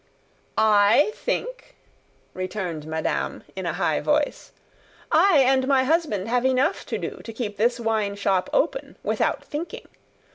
[0.57, 1.75] "I think?"
[2.33, 4.51] returned madame, in a high voice.
[5.11, 9.45] "I and my husband have enough to do to keep this wine shop open, without
[9.45, 9.87] thinking.